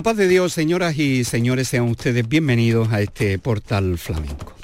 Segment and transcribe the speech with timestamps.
[0.00, 4.54] La paz de Dios, señoras y señores, sean ustedes bienvenidos a este portal flamenco.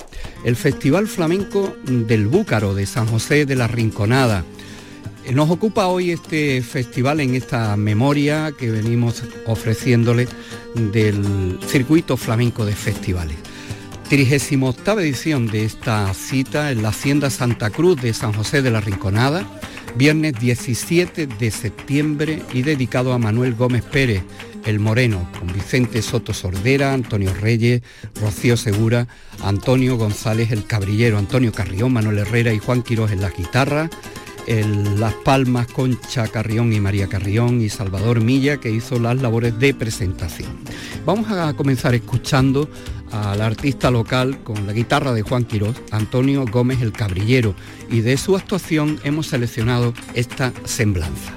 [0.46, 4.44] El Festival Flamenco del Búcaro de San José de la Rinconada.
[5.34, 10.26] Nos ocupa hoy este festival en esta memoria que venimos ofreciéndole
[10.74, 13.36] del circuito flamenco de festivales.
[14.08, 18.80] 38 edición de esta cita en la Hacienda Santa Cruz de San José de la
[18.80, 19.46] Rinconada,
[19.96, 24.22] viernes 17 de septiembre y dedicado a Manuel Gómez Pérez,
[24.66, 27.82] el Moreno, con Vicente Soto Sordera, Antonio Reyes,
[28.20, 29.06] Rocío Segura,
[29.42, 33.88] Antonio González el Cabrillero, Antonio Carrión, Manuel Herrera y Juan Quirós en la guitarra,
[34.98, 39.74] Las Palmas, Concha Carrión y María Carrión y Salvador Milla, que hizo las labores de
[39.74, 40.58] presentación.
[41.04, 42.68] Vamos a comenzar escuchando
[43.12, 47.54] al artista local con la guitarra de Juan Quirós, Antonio Gómez el Cabrillero,
[47.90, 51.32] y de su actuación hemos seleccionado esta semblanza.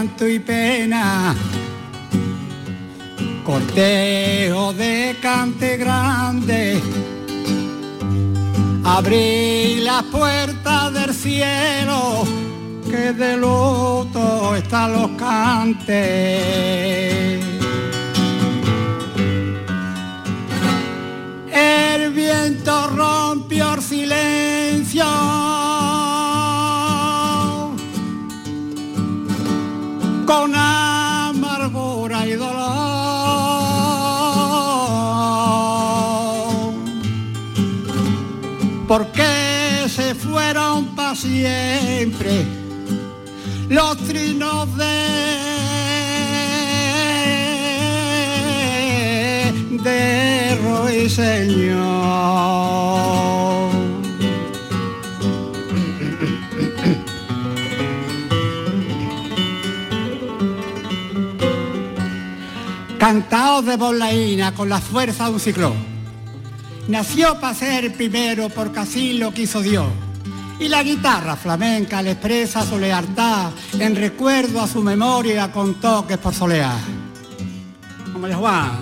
[0.00, 1.34] Llanto y pena,
[3.44, 6.80] cortejo de cante grande,
[8.82, 12.24] abrí las puertas del cielo,
[12.88, 16.00] que de luto están los cantes.
[21.52, 25.49] El viento rompió el silencio
[30.30, 32.60] con amargura y dolor.
[38.86, 42.46] Porque se fueron para siempre
[43.68, 44.84] los trinos de,
[49.82, 52.50] de Señor.
[63.10, 65.74] Cantaos de bolaína con la fuerza de un ciclón.
[66.86, 69.88] Nació para ser primero porque así lo quiso Dios.
[70.60, 76.18] Y la guitarra flamenca le expresa su lealtad en recuerdo a su memoria con toques
[76.18, 76.78] por solear.
[78.12, 78.78] Como Juan.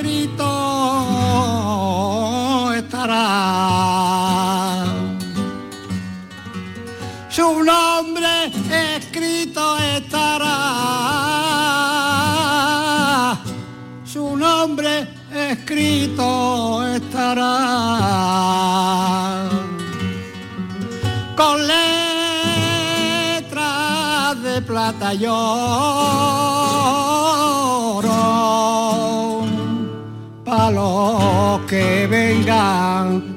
[0.00, 0.48] Escrito
[2.72, 3.16] estará.
[7.28, 8.50] Su nombre
[8.96, 10.56] escrito estará.
[14.04, 17.50] Su nombre escrito estará
[21.36, 21.82] con letras
[24.42, 25.26] de plata y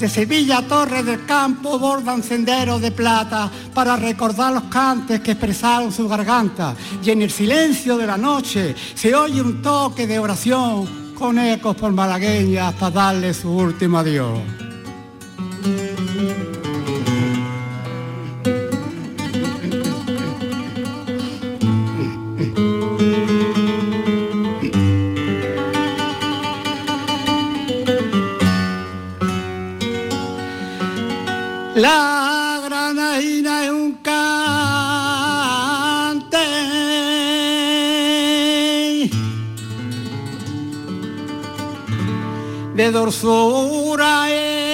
[0.00, 5.92] de Sevilla, Torre del Campo, bordan senderos de plata para recordar los cantes que expresaron
[5.92, 6.74] su garganta.
[7.04, 11.76] Y en el silencio de la noche se oye un toque de oración con ecos
[11.76, 14.59] por malagueñas para darle su último adiós.
[31.80, 34.26] La granadina es un cante.
[42.74, 44.69] De dorsura eh,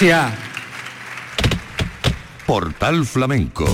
[0.00, 0.32] Gracias.
[2.46, 3.66] Portal Flamenco.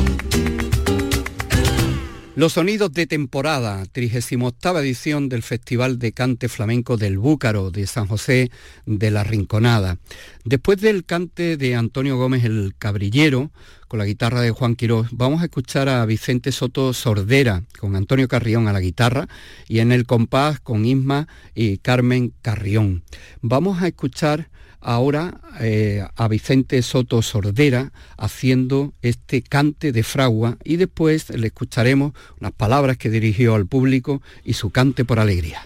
[2.34, 8.06] Los sonidos de temporada, 38 edición del Festival de Cante Flamenco del Búcaro de San
[8.06, 8.50] José
[8.86, 9.98] de la Rinconada.
[10.46, 13.50] Después del cante de Antonio Gómez el Cabrillero,
[13.86, 18.28] con la guitarra de Juan Quirós, vamos a escuchar a Vicente Soto Sordera, con Antonio
[18.28, 19.28] Carrión a la guitarra,
[19.68, 23.02] y en el compás con Isma y Carmen Carrión.
[23.42, 24.48] Vamos a escuchar
[24.84, 32.12] ahora eh, a Vicente Soto Sordera haciendo este cante de fragua y después le escucharemos
[32.40, 35.62] unas palabras que dirigió al público y su cante por alegría.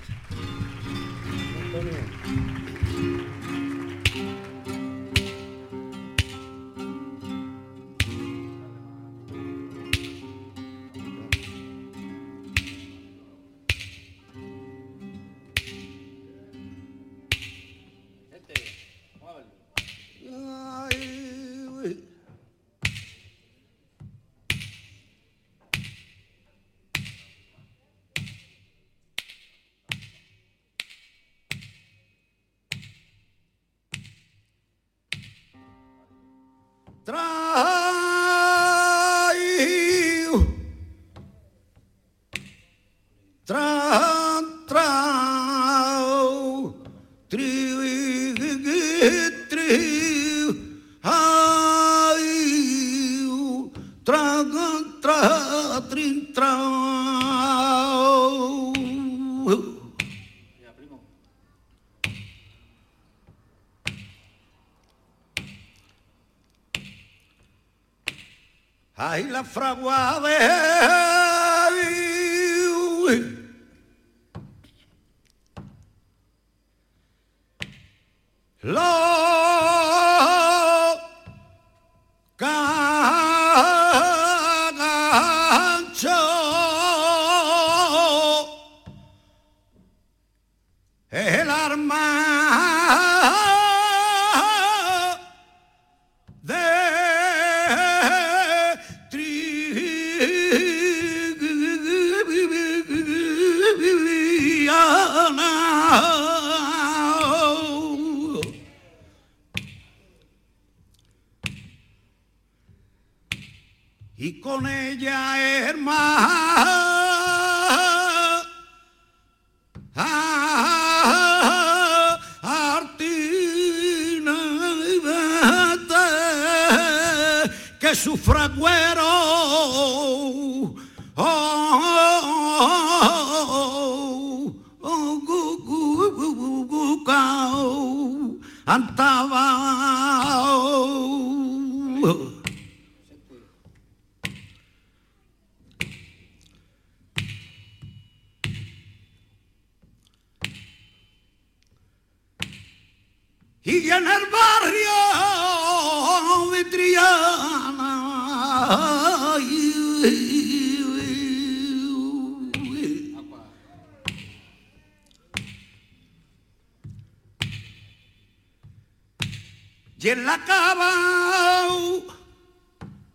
[71.71, 73.38] Ay,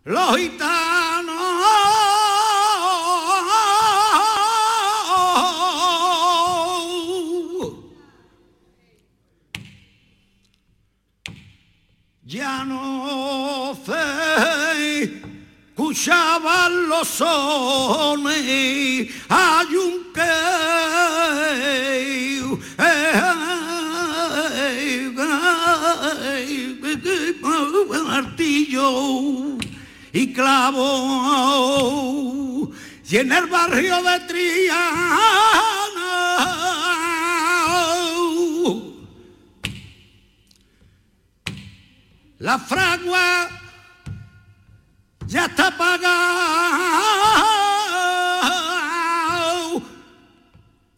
[0.04, 1.34] los gitanos
[12.24, 18.34] ya no se escuchaban los sones,
[19.28, 20.64] hay un que
[28.14, 29.43] martillo
[30.14, 32.04] y clavo
[33.10, 34.74] y en el barrio de Triana.
[42.38, 43.48] La fragua
[45.26, 46.22] ya está apagado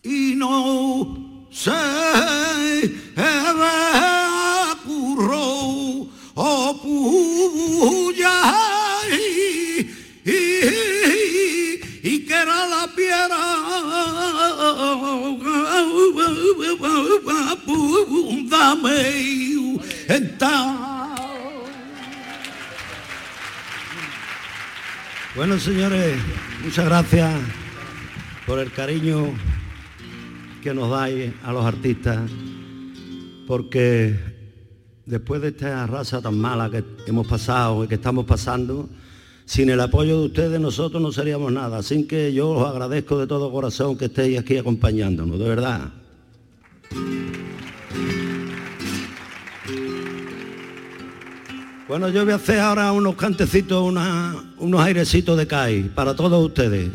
[0.02, 1.95] y no se
[18.48, 19.46] dame
[25.36, 26.16] Bueno, señores,
[26.64, 27.40] muchas gracias
[28.46, 29.34] por el cariño
[30.62, 32.30] que nos dais a los artistas,
[33.46, 34.18] porque
[35.04, 38.88] después de esta raza tan mala que hemos pasado y que estamos pasando,
[39.44, 41.78] sin el apoyo de ustedes nosotros no seríamos nada.
[41.78, 45.92] Así que yo os agradezco de todo corazón que estéis aquí acompañándonos, de verdad.
[51.88, 56.44] Bueno, yo voy a hacer ahora unos cantecitos, una- unos airecitos de CAI para todos
[56.44, 56.90] ustedes.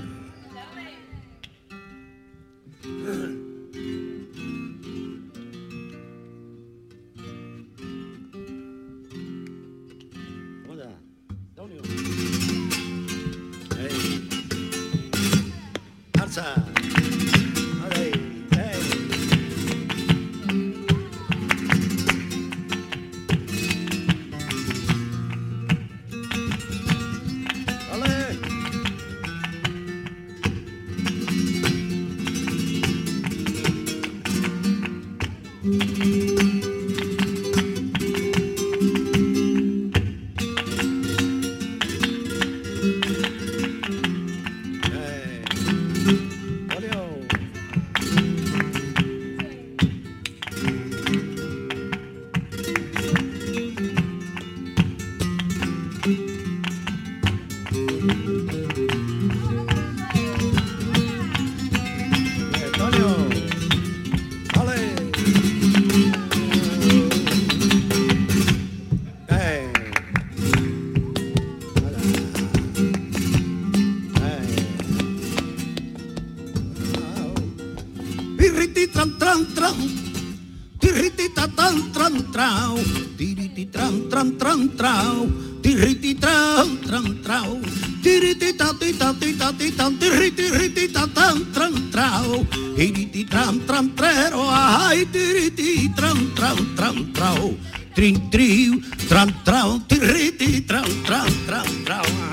[97.14, 97.54] Trao,
[97.96, 102.32] trin triu, tran trao, tiriti tran tran tran trao.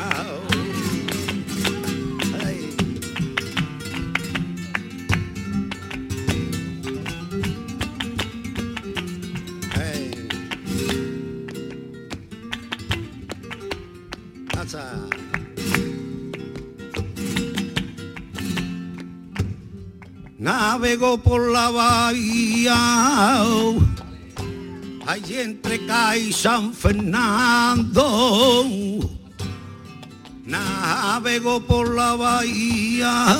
[20.38, 23.42] Navego por la bahía,
[25.08, 27.96] allí entre Cay San Fernando.
[30.44, 33.36] Navego por la bahía,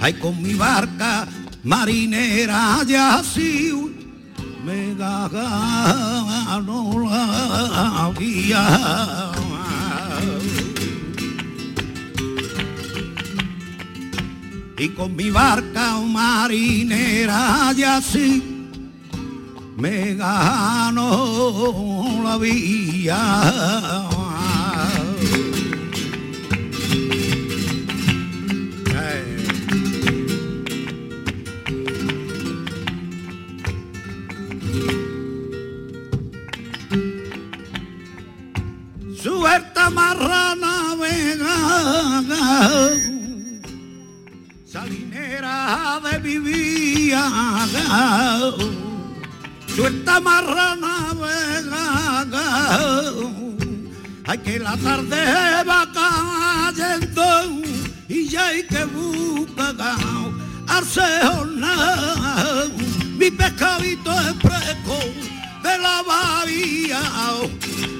[0.00, 1.26] ay con mi barca
[1.64, 3.72] marinera ya así
[4.64, 5.80] me gano
[7.04, 9.32] la vía.
[14.78, 18.49] y con mi barca marinera y así
[19.80, 21.08] me gano
[22.22, 23.18] la vía.
[39.22, 41.56] Suelta marrana vega
[44.66, 47.22] salinera de mi vida,
[49.80, 53.04] suelta marrana vega,
[54.26, 57.24] hay que la tarde va cayendo
[58.06, 59.74] y ya hay que buscar
[60.68, 61.74] arceona,
[63.16, 64.98] mi pescadito es fresco
[65.62, 67.00] de la bahía,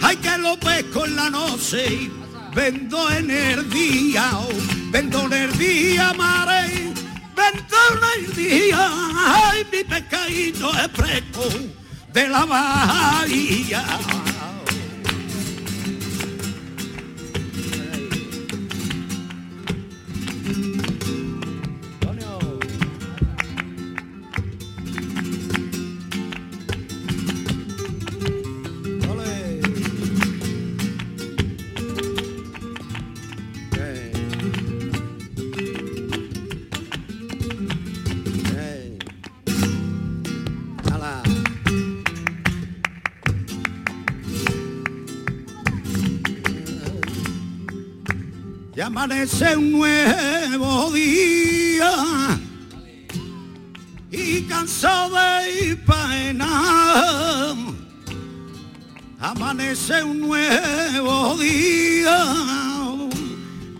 [0.02, 2.10] hay que lo pesco en la noche,
[2.54, 4.30] vendo en el día
[4.92, 6.92] vendo el día, mare,
[8.16, 11.44] el día, ay, mi pescadito es fresco
[12.12, 13.84] de la bahía.
[48.90, 51.92] Amanece un nuevo día
[54.10, 57.54] y cansado de pena.
[59.20, 62.18] Amanece un nuevo día,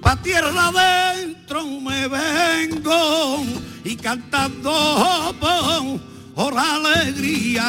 [0.01, 3.43] pa tierra adentro me vengo
[3.83, 5.35] y cantando
[6.37, 7.69] por alegría.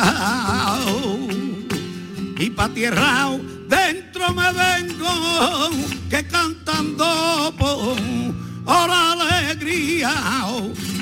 [2.38, 3.32] Y pa tierra
[3.68, 10.12] dentro me vengo que cantando por alegría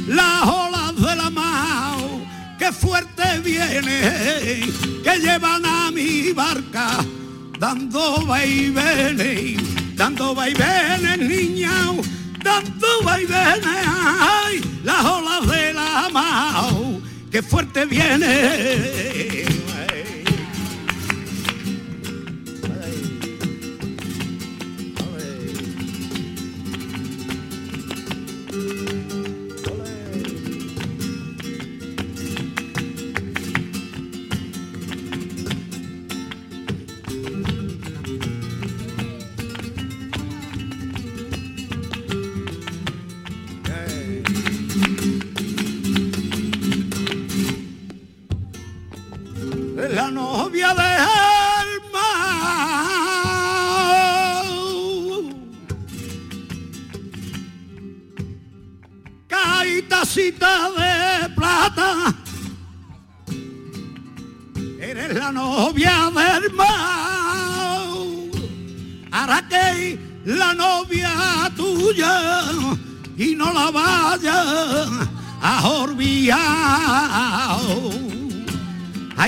[0.08, 1.98] las olas de la mar
[2.60, 4.72] que fuerte viene
[5.04, 7.04] que llevan a mi barca
[7.58, 9.58] dando vaivenes
[9.95, 11.72] dando vaivenes niña
[12.43, 16.72] dando vaivenes ay, las olas de la mar
[17.32, 19.59] que fuerte viene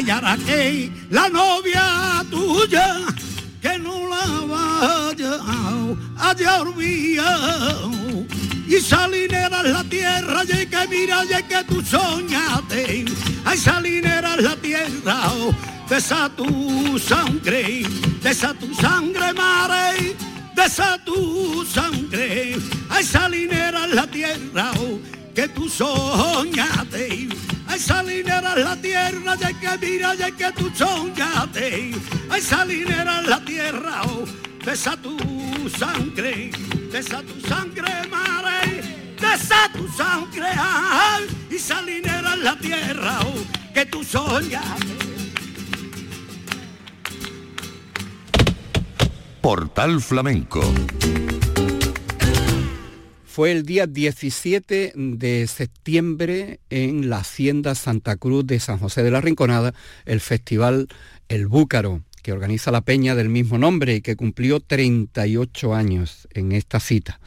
[0.09, 2.97] Ay, la novia tuya
[3.61, 5.37] que no la vaya
[6.17, 7.91] a olvidar
[8.67, 13.05] y salinera la tierra, y que mira, y que tú soñaste,
[13.43, 15.29] ay salinera la tierra,
[15.89, 17.83] de esa tu sangre,
[18.23, 20.15] de esa tu sangre, mare,
[20.55, 22.57] de esa tu sangre,
[22.89, 24.99] hay salinera en la tierra oh,
[25.35, 26.80] que tú soñaste,
[27.91, 31.91] salinera en la tierra, ya que mira, ya que tú soñaste,
[32.29, 34.25] hay salinera en la tierra, oh,
[34.65, 35.17] de esa tu
[35.77, 36.51] sangre,
[36.91, 38.81] de esa tu sangre, mare,
[39.19, 44.95] de esa tu sangre, ay, y salinera en la tierra, oh, que tú soñaste.
[49.41, 50.61] Portal Flamenco.
[53.31, 59.11] Fue el día 17 de septiembre en la Hacienda Santa Cruz de San José de
[59.11, 60.89] la Rinconada el festival
[61.29, 66.51] El Búcaro, que organiza la peña del mismo nombre y que cumplió 38 años en
[66.51, 67.21] esta cita.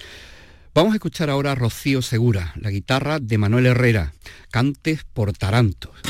[0.75, 4.13] Vamos a escuchar ahora Rocío Segura, la guitarra de Manuel Herrera,
[4.51, 6.03] Cantes por Tarantos.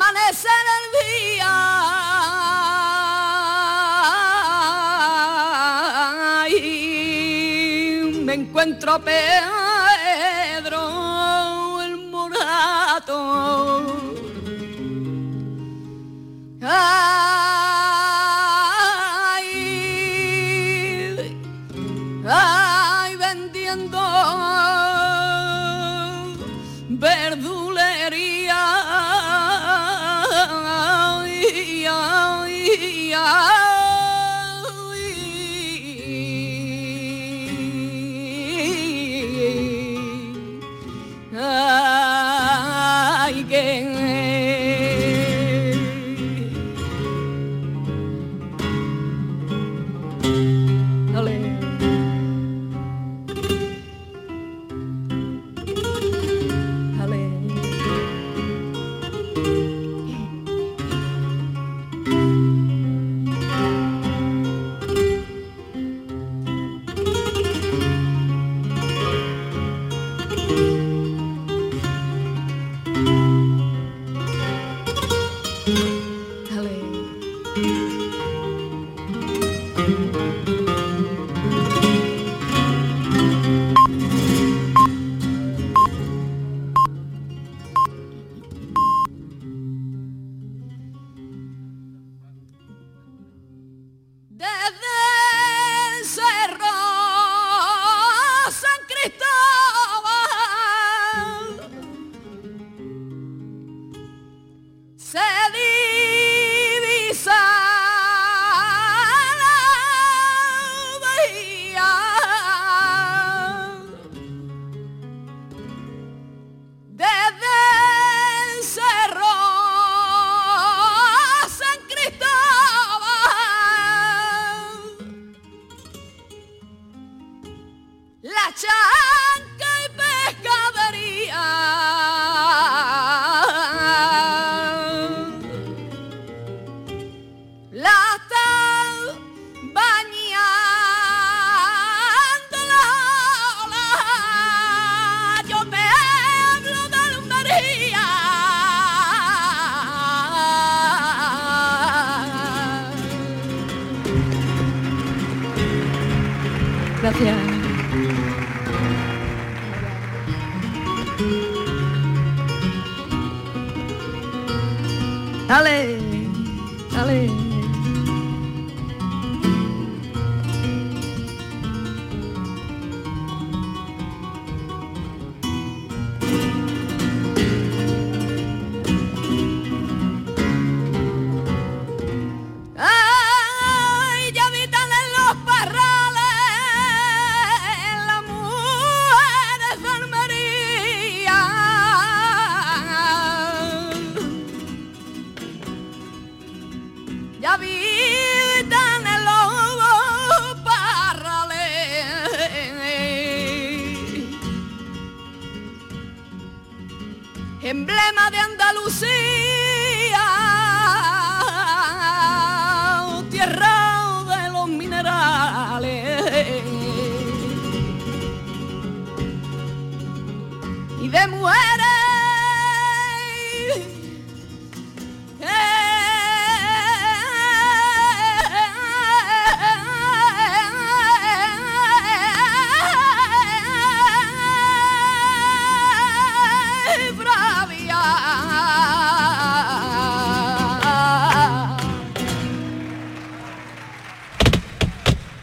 [0.00, 1.54] Amanecer el día,
[8.24, 10.80] me encuentro Pedro
[11.82, 13.86] el Morato.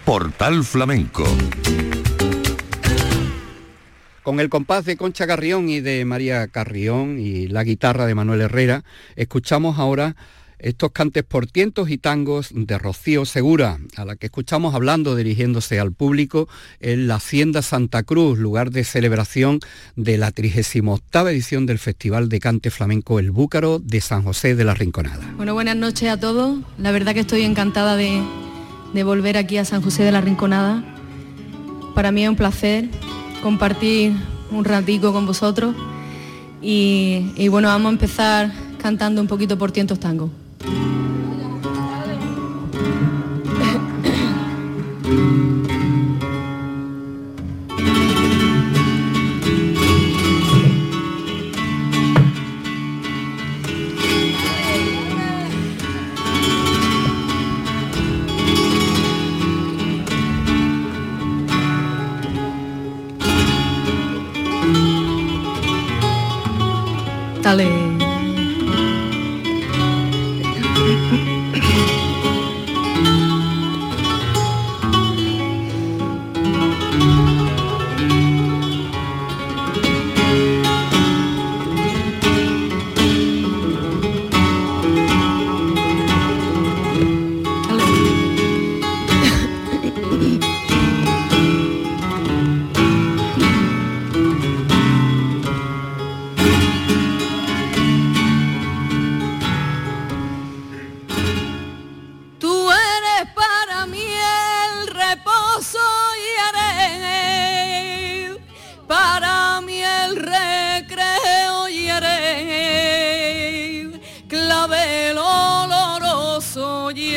[0.07, 1.25] Portal Flamenco.
[4.23, 8.39] Con el compás de Concha Carrión y de María Carrión y la guitarra de Manuel
[8.39, 8.85] Herrera,
[9.17, 10.15] escuchamos ahora
[10.59, 15.77] estos cantes por tientos y tangos de Rocío Segura, a la que escuchamos hablando, dirigiéndose
[15.77, 16.47] al público,
[16.79, 19.59] en la Hacienda Santa Cruz, lugar de celebración
[19.97, 24.63] de la 38 edición del Festival de Cante Flamenco El Búcaro de San José de
[24.63, 25.33] la Rinconada.
[25.35, 26.59] Bueno, buenas noches a todos.
[26.77, 28.23] La verdad que estoy encantada de,
[28.93, 30.83] de volver aquí a San José de la Rinconada.
[31.95, 32.89] Para mí es un placer
[33.41, 34.13] compartir
[34.51, 35.75] un ratico con vosotros
[36.61, 40.29] y, y bueno, vamos a empezar cantando un poquito por tientos tango.
[67.47, 67.86] Hasta.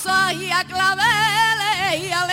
[0.00, 2.26] A rosa y a claveles y a.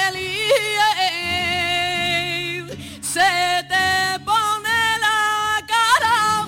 [3.02, 6.48] Se te pone la cara,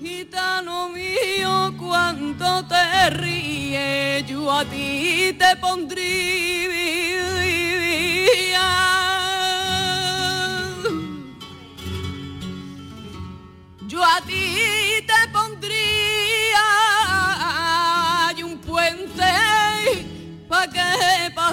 [0.00, 6.69] gitano mío, cuánto te ríe, yo a ti te pondría.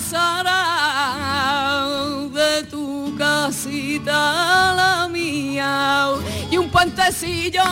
[0.07, 1.85] Que pasara
[2.31, 6.09] de tu casita a la mía
[6.49, 7.63] y un puentecillo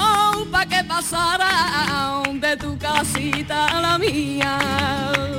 [0.52, 5.35] para que pasara de tu casita a la mía.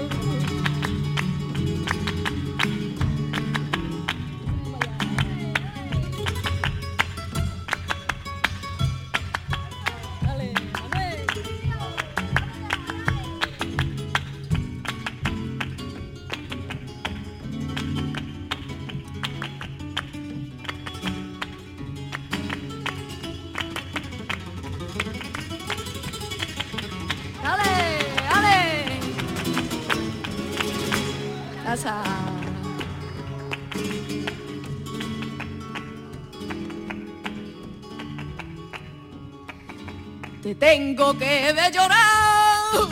[40.59, 42.89] Tengo que de llorar.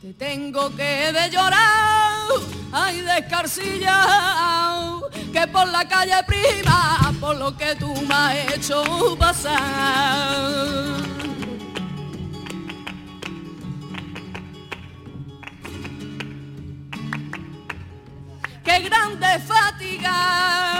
[0.00, 2.28] Te tengo que de llorar.
[2.72, 5.00] Ay, descarcilla,
[5.32, 10.72] que por la calle prima, por lo que tú me has hecho pasar.
[18.72, 20.71] qué grande fatiga,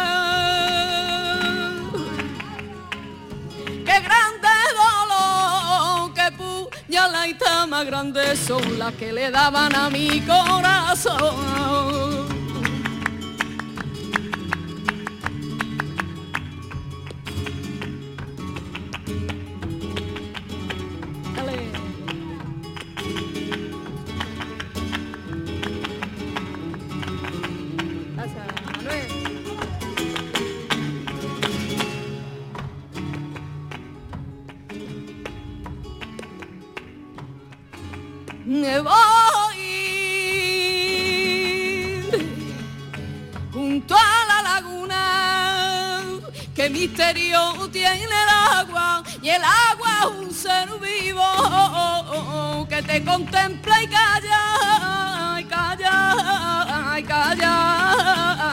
[7.84, 11.71] grande son las que le daban a mi corazón.
[46.54, 53.82] Qué misterio tiene el agua y el agua es un ser vivo que te contempla
[53.82, 58.52] y calla, y calla, y calla.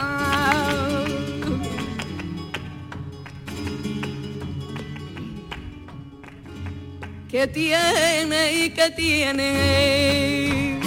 [7.30, 10.80] que tiene y que tiene,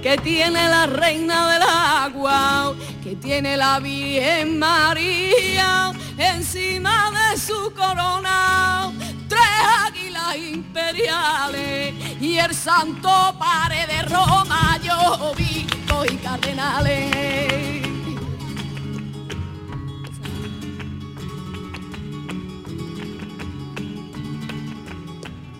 [0.00, 2.76] que tiene la reina del agua,
[3.08, 8.92] que tiene la Virgen María encima de su corona,
[9.26, 9.40] tres
[9.86, 15.32] águilas imperiales y el santo pare de Roma, yo
[16.04, 17.82] y cardenales.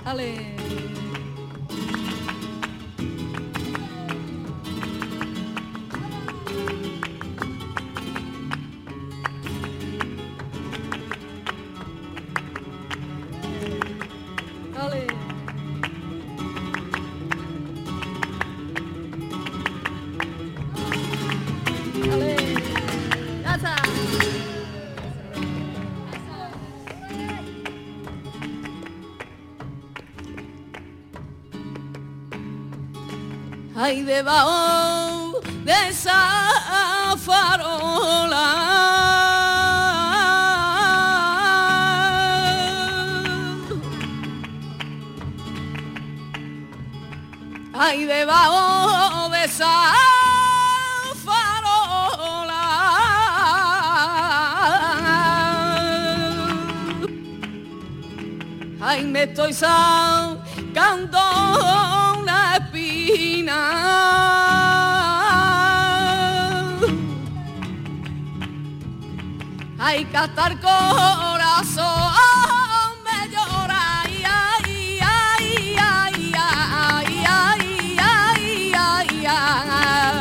[0.05, 0.48] Ale.
[33.89, 38.47] Ay, debajo de esa farola.
[47.73, 49.95] Ay, debajo de esa
[51.25, 52.65] farola.
[58.83, 61.19] Ay, me estoy sacando
[69.89, 71.87] hay que estar corazón
[73.07, 80.19] me llora ay ay ay ay ay ay ay ay ay.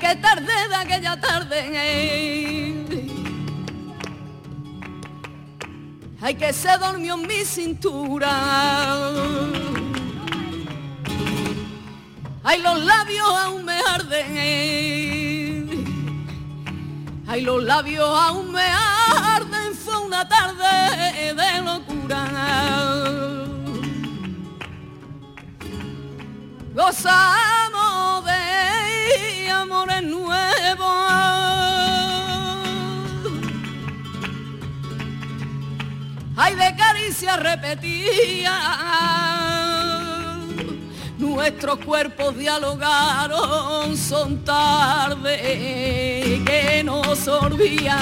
[0.00, 2.67] Que tarde de aquella tarde
[6.28, 8.28] ay que se durmió en mi cintura.
[12.44, 14.28] Ay, los labios aún me arden.
[17.26, 19.74] Ay, los labios aún me arden.
[19.74, 22.26] Fue una tarde de locura.
[26.74, 30.27] Gozamos de amores nuevos.
[37.08, 38.52] Caricia repetía.
[41.16, 47.96] Nuestros cuerpos dialogaron, son tarde que nos sorbía.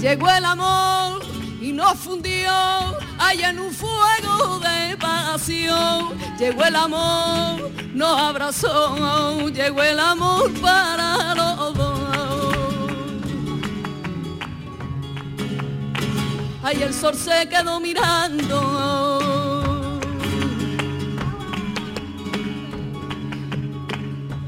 [0.00, 1.20] Llegó el amor
[1.60, 2.52] y nos fundió
[3.18, 6.16] allá en un fuego de pasión.
[6.38, 11.65] Llegó el amor, nos abrazó, llegó el amor para los
[16.68, 18.58] Ay, el sol se quedó mirando.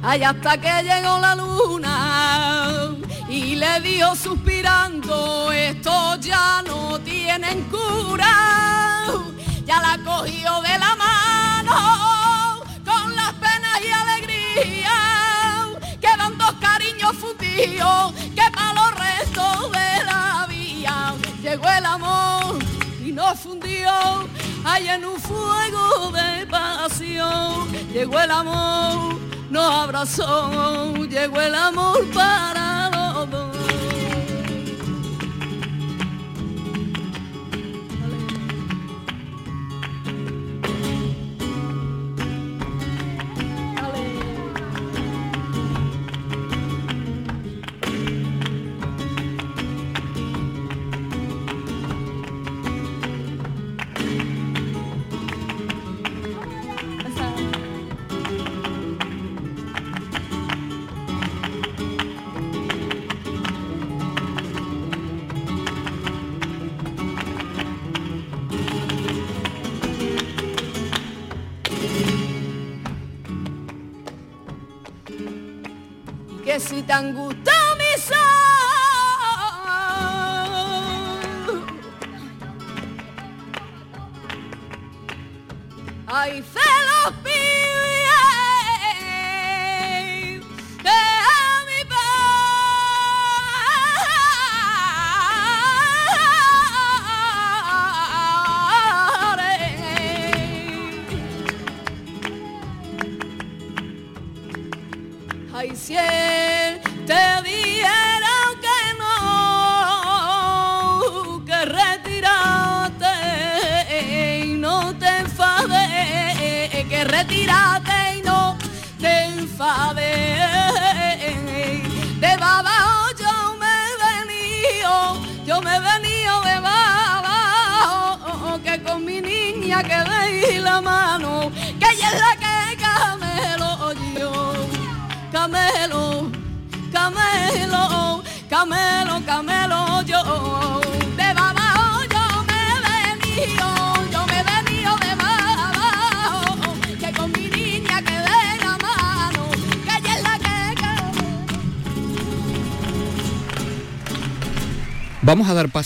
[0.02, 2.96] ay hasta que llegó la luna
[3.28, 8.34] y le dio suspirando, esto ya no tienen cura,
[9.64, 14.88] ya la cogió de la mano con las penas y alegrías,
[16.00, 19.87] quedan dos cariños fundidos que para los restos de
[21.48, 22.58] llegó el amor
[23.02, 23.90] y nos fundió
[24.64, 29.16] hay en un fuego de pasión, llegó el amor,
[29.48, 32.90] nos abrazó, llegó el amor para
[33.30, 33.47] los.
[76.88, 76.94] Que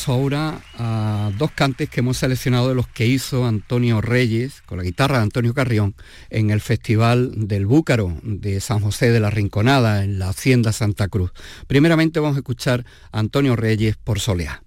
[0.09, 4.85] ahora a dos cantes que hemos seleccionado de los que hizo Antonio Reyes con la
[4.85, 5.95] guitarra de Antonio Carrión
[6.31, 11.09] en el Festival del Búcaro de San José de la Rinconada en la Hacienda Santa
[11.09, 11.33] Cruz.
[11.67, 14.63] Primeramente vamos a escuchar a Antonio Reyes por Soleá.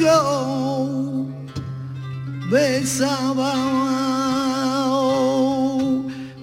[0.00, 1.26] Yo
[2.50, 3.54] besaba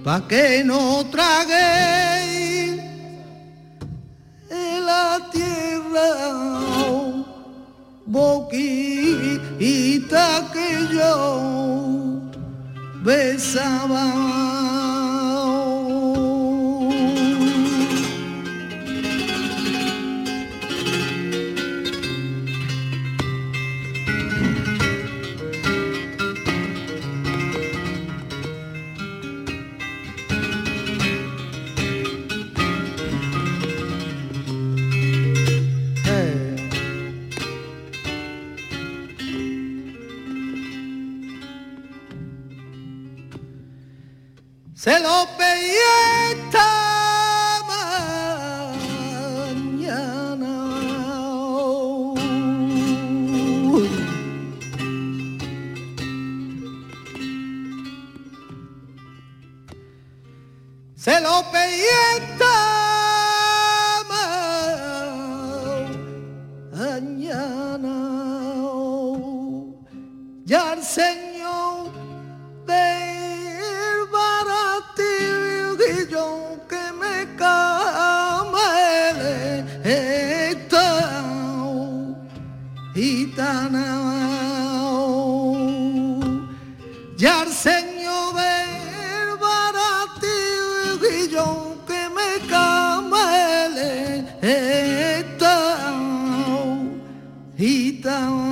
[0.03, 2.77] pa que no trague
[4.49, 6.11] en la tierra
[8.05, 9.07] boquita
[10.53, 11.13] que yo
[13.03, 14.05] besaba
[44.87, 45.75] se lo pedí
[46.31, 46.69] esta
[47.67, 49.65] mañana.
[60.95, 61.83] Se lo pedí
[62.15, 62.66] esta
[97.59, 98.46] Então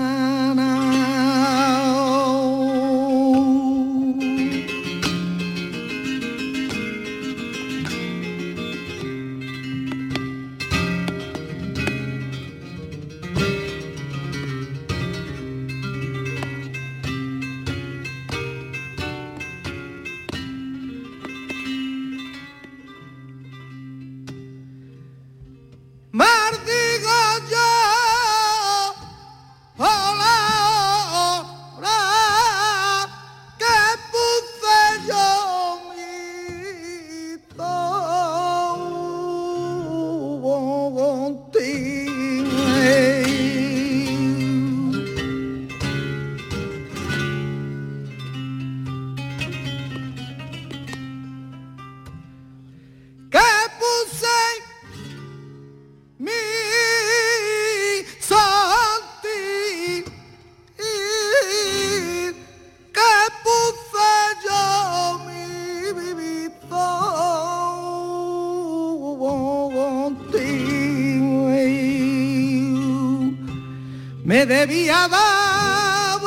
[74.66, 76.20] debía dar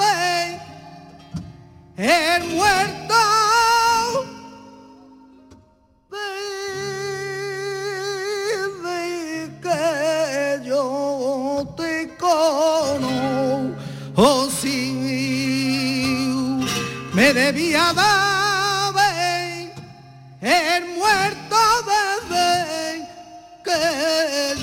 [1.96, 3.14] el muerto
[8.48, 12.68] desde que yo te conocí
[17.12, 18.94] me debía dar
[20.40, 21.56] el muerto
[21.90, 23.08] desde
[23.64, 23.82] que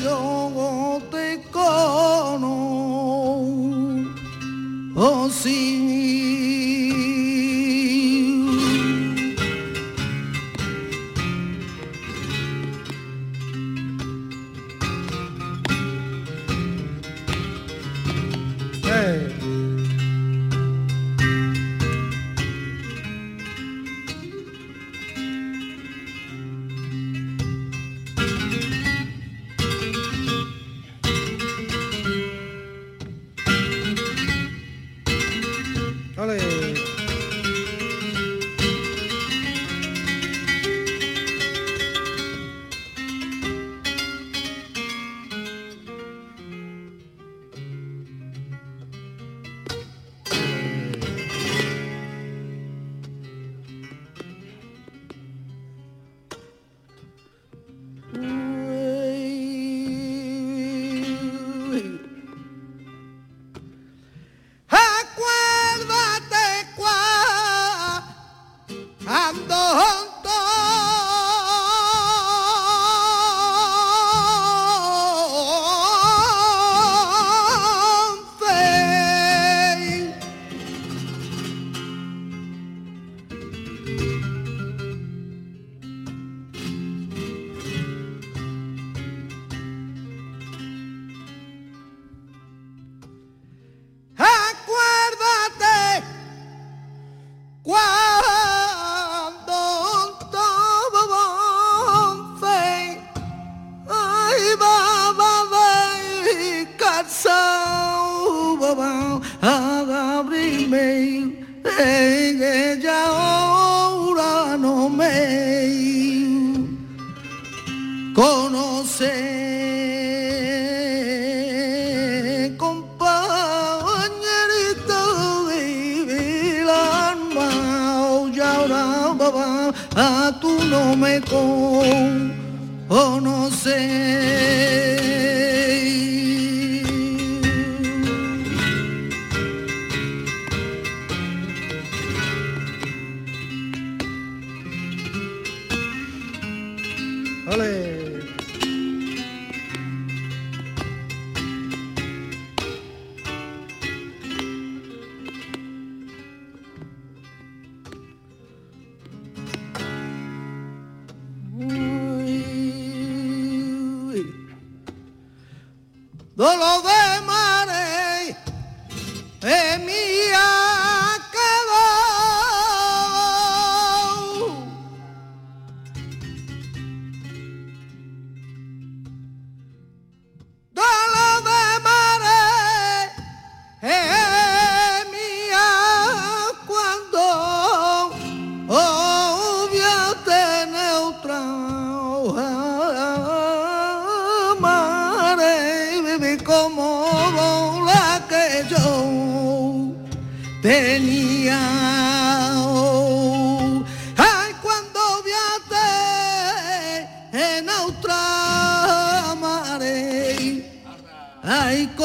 [0.02, 2.15] yo te conocí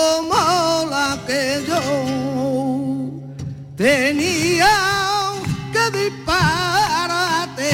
[0.01, 0.35] como
[0.91, 1.81] la que yo
[3.77, 4.75] tenía
[5.73, 7.71] que disparate,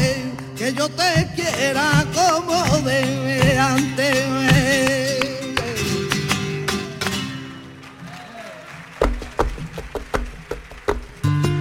[0.57, 2.59] que yo te quiera como
[2.89, 4.17] de antes.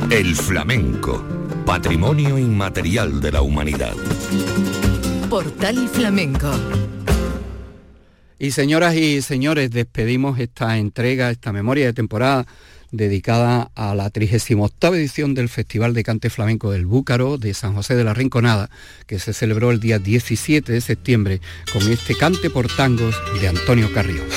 [0.10, 1.24] El flamenco,
[1.66, 3.96] patrimonio inmaterial de la humanidad.
[5.30, 6.52] Portal Flamenco.
[8.46, 12.46] Y señoras y señores, despedimos esta entrega, esta memoria de temporada
[12.92, 17.96] dedicada a la 38 edición del Festival de Cante Flamenco del Búcaro de San José
[17.96, 18.70] de la Rinconada,
[19.08, 21.42] que se celebró el día 17 de septiembre
[21.74, 24.28] con este cante por tangos de Antonio Carrión.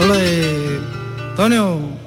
[0.00, 0.78] Ole,
[1.30, 2.05] Antonio.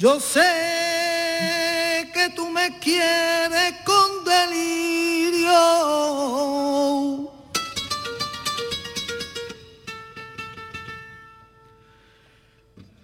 [0.00, 0.40] Yo sé
[2.14, 5.50] que tú me quieres con delirio.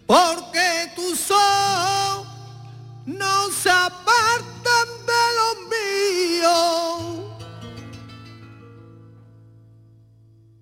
[0.07, 2.29] Porque tus ojos
[3.05, 7.26] no se apartan de los míos.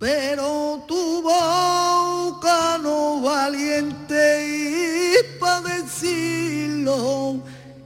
[0.04, 7.40] Pero tu boca no valiente y para decirlo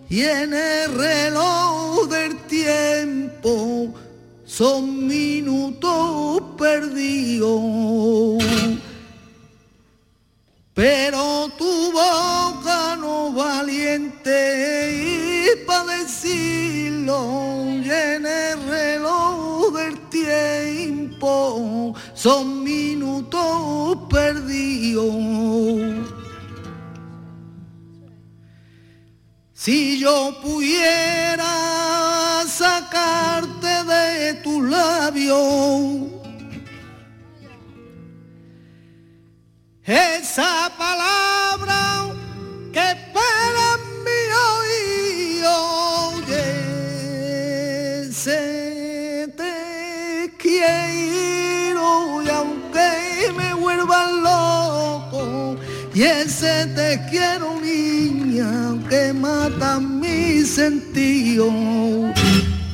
[0.09, 3.95] y en el reloj del tiempo
[4.45, 8.43] son minutos perdidos.
[10.75, 14.35] Pero tu boca no valiente
[14.93, 25.07] y para decirlo y en el reloj del tiempo son minutos perdidos.
[29.53, 31.45] Si yo pudiera
[32.49, 36.11] sacarte de tus labios
[39.85, 42.09] esa palabra
[42.73, 43.08] que
[53.87, 55.57] loco,
[55.95, 61.51] y ese te quiero niña que mata mi sentido.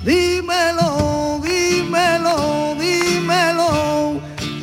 [0.04, 4.20] Dímelo, dímelo, dímelo,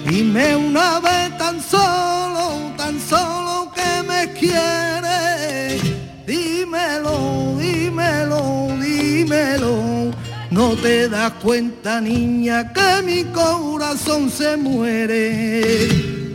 [0.07, 5.81] dime una vez tan solo, tan solo que me quieres.
[6.27, 10.11] Dímelo, dímelo, dímelo.
[10.51, 16.30] No te das cuenta, niña, que mi corazón se muere.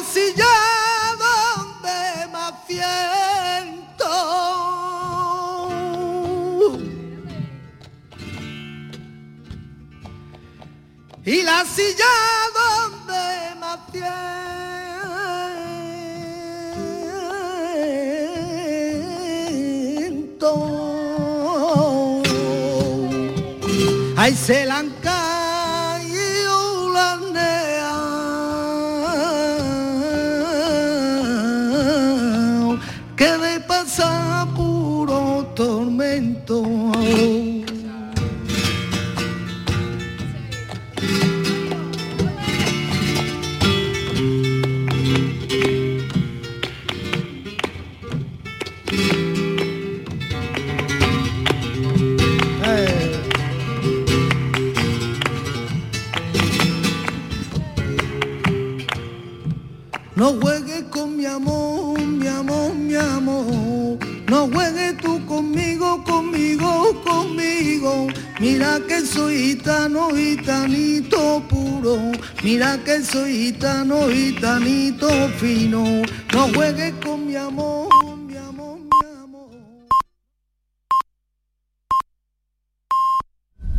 [0.00, 0.54] la silla
[1.18, 1.98] donde
[2.32, 4.12] me siento.
[11.24, 12.14] Y la silla
[12.60, 13.24] donde
[13.60, 13.72] me
[20.32, 20.50] siento.
[24.16, 24.89] Ay, se la han